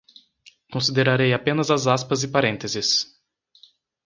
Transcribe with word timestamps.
Considerarei 0.73 1.31
apenas 1.31 1.69
as 1.69 1.85
aspas 1.85 2.23
e 2.25 2.27
parênteses 2.29 2.89